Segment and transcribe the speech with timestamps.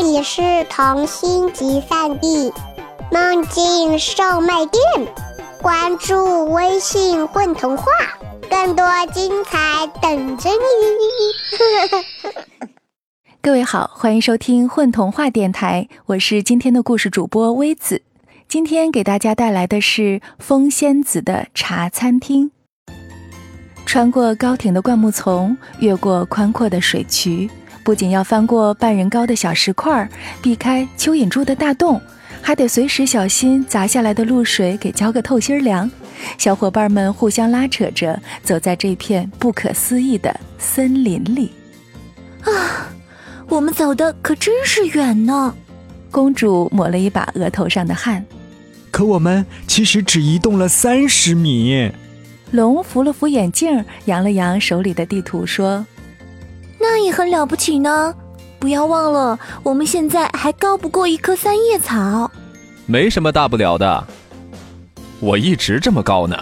[0.00, 0.40] 这里是
[0.70, 2.52] 童心集散地，
[3.10, 4.80] 梦境售卖店。
[5.60, 7.84] 关注微信“混童话”，
[8.48, 10.56] 更多精彩等着你。
[13.42, 18.02] 各位好，欢迎收听混童话电台，我是今天的故事主播微子。
[18.46, 22.52] 今天给大家带来的是风仙子的茶餐厅。
[23.84, 27.50] 穿过高挺的灌木丛，越过宽阔的水渠，
[27.88, 30.06] 不仅要翻过半人高的小石块，
[30.42, 31.98] 避开蚯蚓住的大洞，
[32.42, 35.90] 还得随时小心砸下来的露水给浇个透心凉。
[36.36, 41.50] 小伙伴们互相拉扯着，走在这片不可思议的森林里。
[42.42, 42.92] 啊，
[43.48, 45.54] 我们走的可真是远呢！
[46.10, 48.22] 公主抹了一把额头上的汗。
[48.90, 51.90] 可我们其实只移动了三十米。
[52.50, 55.86] 龙扶了扶眼镜，扬了扬手里的地图，说
[56.90, 58.14] ：“那也很了不起呢。
[58.58, 62.30] 不要忘了，我们现在还高不过一棵三叶草。
[62.86, 64.06] 没什么大不了的，
[65.20, 66.34] 我一直这么高呢。”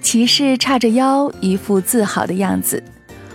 [0.00, 2.82] 骑士叉着腰，一副自豪的样子。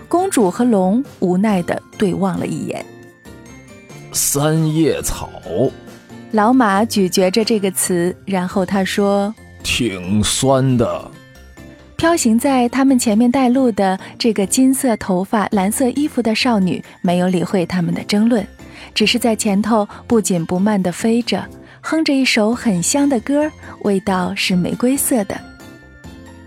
[0.07, 2.83] 公主和龙无奈的对望了一眼。
[4.13, 5.29] 三叶草。
[6.31, 11.11] 老马咀嚼着这个词，然后他说：“挺酸的。”
[11.99, 18.47] 飘行在他们前面带路的这个金色头发、蓝色衣服的少女没有理会他们的争论，
[18.95, 21.45] 只是在前头不紧不慢地飞着，
[21.81, 25.37] 哼着一首很香的歌，味道是玫瑰色的。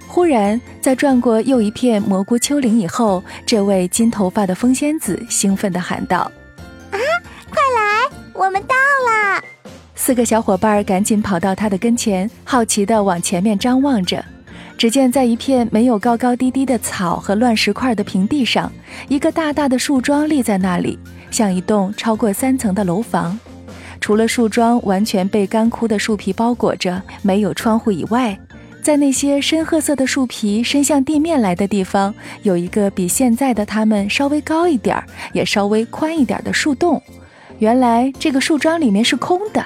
[0.08, 6.20] 忽然，在转过又一片蘑菇丘陵以后，这位金头发的风仙子兴奋地喊道
[6.92, 6.96] ：“啊，
[7.50, 9.44] 快来，我们到了！”
[9.94, 14.24] 四个小伙伴赶紧跑到他的跟前，好奇地往前面张望着。
[14.82, 18.68] 只见在一片没有高高低低的草和乱石块的平地上，
[19.06, 20.98] 一个大大的树桩立在那里，
[21.30, 23.38] 像一栋超过三层的楼房。
[24.00, 28.36] 除了树桩完全被干枯的树皮包裹着，没有窗户以外，
[28.82, 37.00] 在那些深褐色的树皮伸向地面来的地方，有一个比现在的它们稍微高一点儿，也稍微宽一点的树洞。
[37.60, 39.64] 原来这个树桩里面是空的。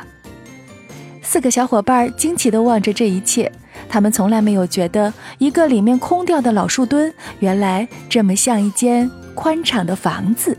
[1.28, 3.50] 四个小伙伴惊奇地望着这一切。
[3.88, 10.56] 他们从来没有觉得一个里面空掉的老树墩，原来这么像一间宽敞的房子。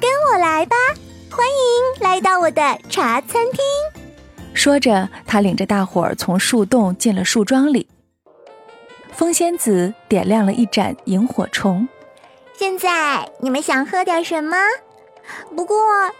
[0.00, 0.76] 跟我来吧，
[1.30, 3.60] 欢迎来到我的茶餐厅。
[4.52, 7.86] 说着，他领着大伙儿从树洞进了树桩里。
[9.12, 11.88] 风仙子点亮了一盏萤火虫。
[12.54, 14.56] 现在你们想喝点什么？
[15.54, 15.76] 不过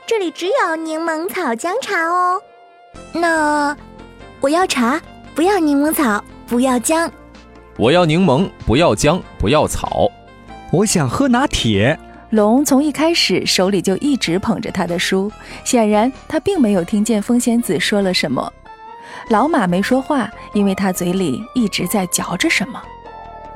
[0.06, 2.41] 这里只有柠檬草姜茶哦。
[3.12, 3.76] 那
[4.41, 5.00] 我要茶。
[5.34, 7.10] 不要柠檬草，不要姜。
[7.78, 10.10] 我要柠檬，不要姜，不要草。
[10.70, 11.98] 我想喝拿铁。
[12.28, 15.32] 龙从一开始手里就一直捧着他的书，
[15.64, 18.53] 显然他并没有听见风仙子说了什么。
[19.28, 22.82] 老马没说话，因为他嘴里一直在嚼着什么。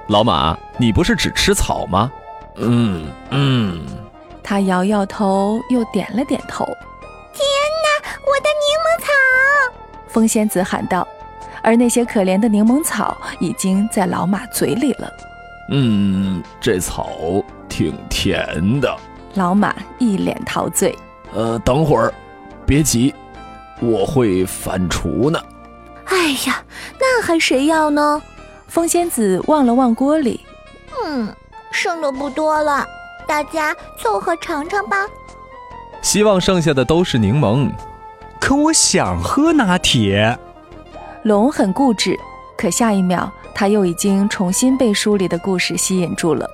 [0.09, 2.11] 老马，你不是只吃草吗？
[2.57, 3.85] 嗯嗯。
[4.43, 6.67] 他摇摇头，又点了点头。
[8.23, 9.13] 我的柠檬草！
[10.09, 11.07] 风仙子喊道。
[11.63, 15.11] 而那些可怜的柠檬草已经在老马嘴里了。
[15.73, 18.97] 嗯，这草挺甜的。
[19.35, 20.97] 老马一脸陶醉。
[21.35, 22.15] 呃，等会儿，
[22.65, 23.13] 别急，
[23.81, 25.41] 我会反刍呢。
[26.05, 26.63] 哎呀，
[27.01, 28.23] 那还谁要呢？
[28.69, 30.47] 风仙子望了望锅里，
[31.05, 31.35] 嗯，
[31.73, 32.87] 剩的不多了，
[33.27, 35.05] 大家凑合尝尝吧。
[36.01, 37.69] 希望剩下的都是柠檬。
[38.47, 40.39] 可我想喝拿铁。
[41.25, 42.17] 龙很固执，
[42.57, 46.49] 可下一秒他又已经重新被书里的故事吸引住了。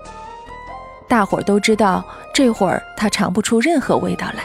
[1.07, 4.43] 大伙儿都知道，这会儿他尝不出任何味道来。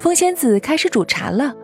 [0.00, 1.54] 风仙子开始煮茶了，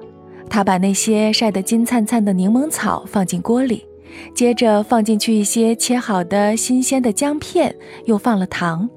[0.51, 3.87] 他把那些晒得金灿灿的柠檬草放进锅里，
[4.35, 7.75] 接着放进去一些切好的新鲜的姜片，
[8.05, 8.91] 又放了糖，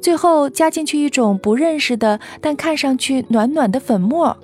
[0.00, 4.36] 最后加进去一种不认识的但看上去暖暖的粉末。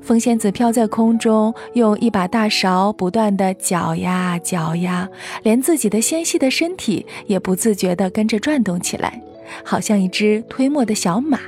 [0.00, 5.08] 风仙子飘在空中，用一把大勺不断地搅呀搅呀，
[5.42, 9.20] 连自己的纤细的身体也不自觉地跟着转动起来，
[9.64, 11.40] 好像一只推磨的小马。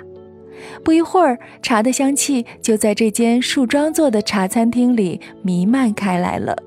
[0.84, 6.62] 不一会儿，茶的香气就在这间树桩做的茶餐厅里弥漫开来了，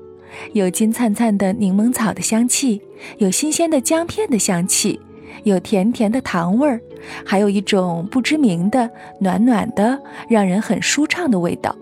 [0.52, 2.80] 有金灿灿的柠檬草的香气，
[3.18, 4.98] 有新鲜的姜片的香气，
[5.42, 6.80] 有甜甜的糖味儿，
[7.24, 8.88] 还有一种不知名的
[9.18, 9.98] 暖暖的、
[10.28, 11.74] 让人很舒畅的味道。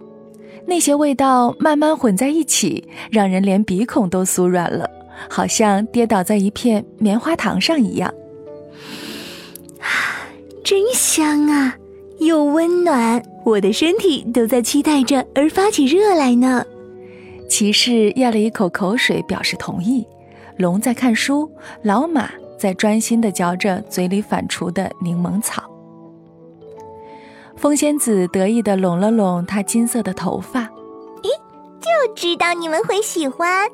[0.67, 4.89] 那些味道慢慢混在一起，让人连鼻孔都酥软了，
[5.29, 8.13] 好像跌倒在一片棉花糖上一样。
[9.81, 9.87] 啊，
[10.65, 11.77] 真香啊，
[12.21, 16.65] 又温暖，我的身体都在期待着而发起热来呢。
[17.49, 20.07] 骑士咽了一口口水，表示同意。
[20.57, 21.51] 龙在看书，
[21.83, 22.31] 老马
[22.63, 25.65] 在专心地嚼着嘴里反刍的柠檬草。
[27.57, 30.61] 风仙子得意地拢了拢她金色的头发，
[31.23, 31.29] 咦，
[31.81, 33.69] 就知道你们会喜欢。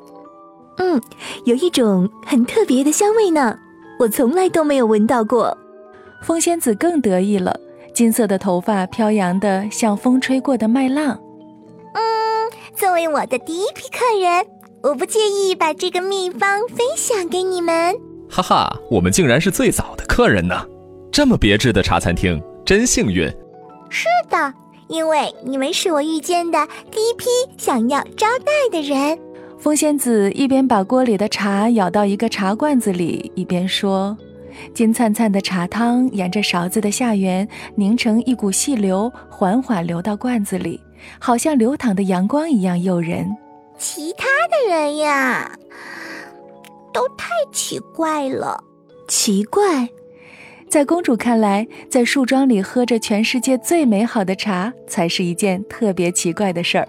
[0.79, 0.99] 嗯，
[1.45, 3.59] 有一种很特别的香味呢，
[3.99, 5.55] 我从来都没有闻到过。
[6.23, 7.55] 风仙子更得意了，
[7.93, 11.09] 金色的头发飘扬的像风吹过的麦浪。
[11.93, 12.01] 嗯，
[12.75, 14.47] 作为我的第一批客人，
[14.81, 17.95] 我不介意把这个秘方分享给你们。
[18.29, 20.55] 哈哈，我们竟然是最早的客人呢！
[21.11, 23.27] 这么别致的茶餐厅，真幸运。
[23.89, 24.53] 是的，
[24.87, 27.25] 因为你们是我遇见的第一批
[27.57, 29.17] 想要招待的人。
[29.57, 34.15] 风仙子一边把锅里的茶舀到一个茶罐子里，一边说
[34.73, 37.45] ：“金灿灿的茶汤沿着勺子的下缘
[37.75, 40.79] 凝成一股细流，缓缓流到罐子里，
[41.19, 43.27] 好像流淌的阳光一样诱人。
[43.77, 45.51] 其他的人呀，
[46.93, 48.63] 都太奇怪了。
[49.07, 49.89] 奇怪。”
[50.69, 56.87] 在公主看来，在树桩里喝着全世界最美好的茶，才是一件特别奇怪的事儿。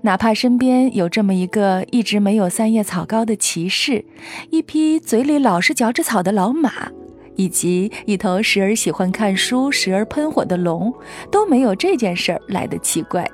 [0.00, 4.04] 哪怕身边有这么一个一直没有三叶草膏的骑士，
[4.50, 6.90] 一匹嘴里老是嚼着草的老马，
[7.36, 10.92] 以及一头时而喜欢看书、时而喷火的龙，
[11.30, 13.30] 都没有这件事儿来的奇怪。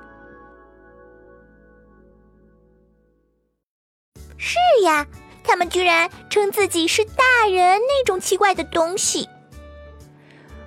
[4.36, 5.06] 是呀，
[5.48, 9.26] 他们居然称自己是大人那种奇怪的东西。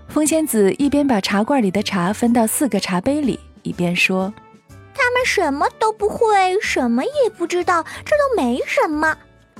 [0.09, 4.33] 风仙子一边把茶罐里的茶分到四个茶杯里，一边说
[4.93, 9.15] ：“他们什么都不会，什么也不知道，这都没什么。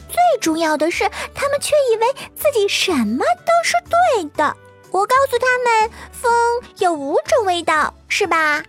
[0.09, 4.57] 最重要的是，他们却以为自己什么都是对的。
[4.89, 6.31] 我告诉他们，风
[6.79, 8.61] 有五种味道，是吧？”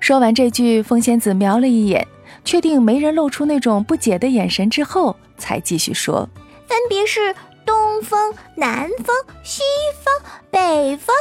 [0.00, 2.06] 说完这句，风仙子瞄了一眼，
[2.44, 6.28] 确定没人露出那种不解的眼神之后，才继续说
[6.68, 7.34] ：“分别是。”
[7.64, 9.62] 东风、南风、西
[10.02, 10.12] 风、
[10.50, 11.14] 北风，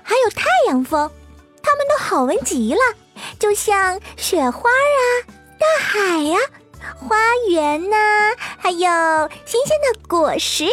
[0.00, 1.10] 还有太阳风，
[1.60, 2.80] 它们都好闻极了，
[3.36, 5.02] 就像雪花啊、
[5.58, 6.38] 大海呀、
[6.94, 7.16] 花
[7.50, 7.96] 园呐，
[8.56, 8.78] 还有
[9.44, 10.66] 新鲜的果实。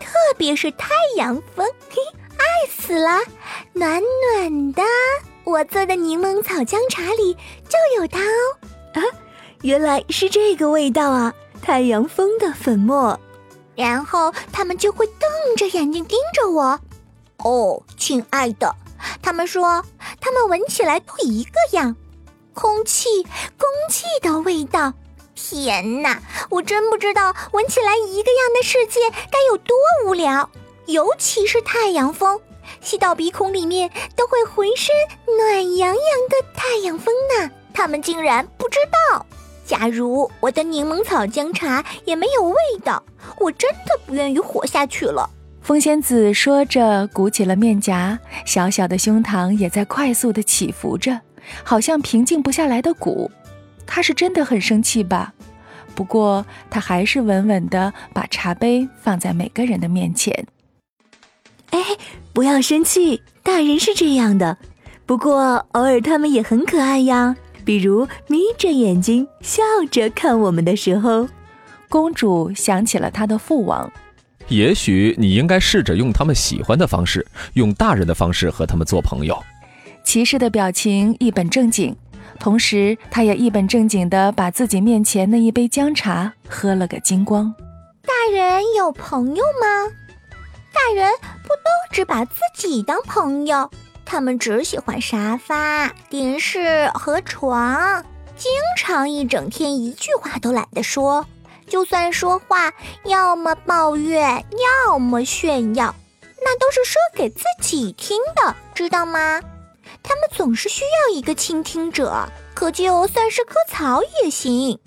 [0.00, 0.88] 特别是太
[1.18, 2.00] 阳风，嘿，
[2.38, 3.18] 爱死了，
[3.74, 4.02] 暖
[4.32, 4.82] 暖的。
[5.44, 7.34] 我做的柠檬草姜茶里
[7.68, 8.56] 就有它哦。
[8.94, 9.02] 啊，
[9.66, 11.34] 原来是这个味道啊！
[11.60, 13.18] 太阳风的粉末。
[13.74, 16.78] 然后他们就会瞪着眼睛盯着我。
[17.38, 18.72] 哦，亲爱的，
[19.20, 19.84] 他们说
[20.20, 21.96] 他们闻起来都一个样，
[22.54, 23.24] 空气、
[23.58, 24.92] 空气的味道。
[25.34, 29.76] 天哪，我真不知道闻起来一个样的世界该有多
[30.06, 30.48] 无聊。
[30.86, 32.40] 尤其是太阳风，
[32.80, 34.94] 吸到鼻孔里面都会浑身
[35.36, 37.50] 暖洋洋的太阳风呢。
[37.74, 38.78] 他们竟然不知
[39.10, 39.26] 道。
[39.66, 43.02] 假如我的柠檬草姜茶也没有味道，
[43.40, 45.28] 我真的不愿意活下去了。
[45.60, 51.20] 风仙子说着，鼓起了面颊，小小的胸膛也在快速的起伏着，
[51.64, 53.28] 好像平静不下来的鼓。
[53.84, 55.34] 她是真的很生气吧？
[55.96, 60.46] 不过她还是稳稳的把茶杯放在每个人的面前。
[61.70, 61.80] 哎，
[62.32, 64.56] 不要生气，大人是这样的。
[65.04, 67.34] 不过偶尔他们也很可爱呀。
[67.66, 71.28] 比如眯着眼睛笑着看我们的时候，
[71.88, 73.92] 公主想起了她的父王。
[74.48, 79.36] 也许你应该试着用他们喜欢的方式，用大人的方式和他们做朋友。
[80.04, 81.96] 骑士的表情一本正经，
[82.38, 87.52] 同时他也一本正经地把自己面前那一杯姜茶喝了个精光。
[88.02, 89.90] 大人有朋友吗？
[90.72, 91.10] 大人
[91.42, 93.68] 不都只把自己当朋友？
[94.06, 98.02] 他们只喜欢沙发、电视和床，
[98.36, 101.26] 经常一整天一句话都懒得说。
[101.66, 102.72] 就算说话，
[103.04, 104.42] 要么抱怨，
[104.86, 105.92] 要么炫耀，
[106.40, 109.40] 那都是说给自己听的，知道吗？
[110.04, 114.78] 他们总是需要一个倾听者，可就算是棵草也行。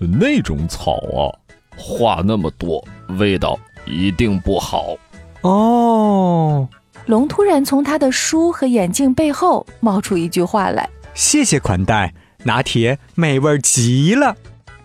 [0.00, 1.30] 那种草啊，
[1.78, 2.84] 话那么多，
[3.20, 3.56] 味道
[3.86, 4.96] 一定不好
[5.42, 6.68] 哦。
[7.06, 14.36] 龙突然从他的书和眼镜背后冒出一句话来：“谢谢款待，拿铁美味极了。”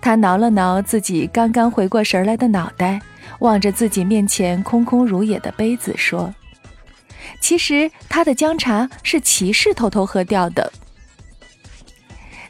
[0.01, 2.99] 他挠了挠自己刚刚回过神来的脑袋，
[3.39, 6.33] 望着自己面前空空如也的杯子说
[7.39, 10.71] ：“其实他的姜茶是骑士偷偷喝掉的。”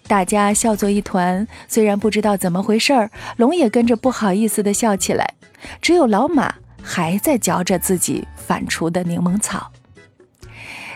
[0.08, 5.34] 大家笑作一团，虽然不知道怎么回事儿，龙也跟着不好意思的笑起来，
[5.82, 6.56] 只有老马。
[6.82, 9.72] 还在嚼着自己反刍的柠檬草。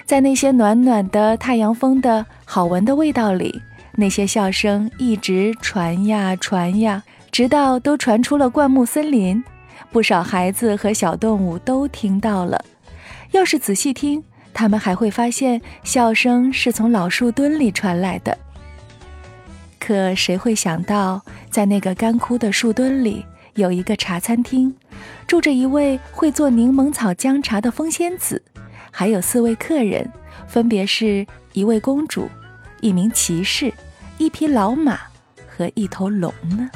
[0.06, 3.62] 在那些暖暖的太阳风的好闻的味道里，
[3.96, 9.44] 那些笑声一直传呀传呀，直到都传出了灌木森林。
[9.90, 12.64] 不少孩子和小动物都听到了。
[13.32, 14.24] 要是仔细听，
[14.54, 18.38] 他们还会发现笑声是从老树墩里传来的。
[19.80, 24.74] 可谁会想到，在那个干枯的树墩里，有一个茶餐厅，
[25.28, 28.42] 住着一位会做柠檬草姜茶的风仙子。
[28.92, 30.10] 还有四位客人，
[30.48, 32.30] 分别是一位公主、
[32.82, 33.74] 一名骑士、
[34.18, 35.00] 一匹老马
[35.48, 36.70] 和一头龙呢。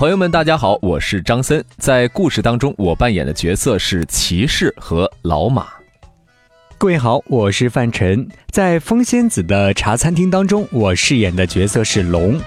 [0.00, 1.62] 朋友们，大家好，我是张森。
[1.76, 5.66] 在故事当中，我扮演的角色是骑士和老马。
[6.78, 8.26] 各位好，我是范晨。
[8.50, 12.40] 在风仙子的茶餐厅当中，我饰演的角色是龙。